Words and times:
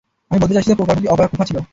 আমি 0.31 0.39
বলতে 0.41 0.53
চাইছি 0.53 0.69
যে 0.69 0.75
প্রকল্পটি 0.75 1.07
অপয়া 1.07 1.29
কুফা 1.29 1.45
ছিল। 1.45 1.57